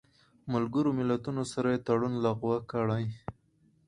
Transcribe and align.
ملګرو 0.53 0.89
ملتونو 0.99 1.43
سره 1.53 1.67
یې 1.73 1.79
تړون 1.87 2.13
لغوه 2.25 2.57
کړی 2.71 3.05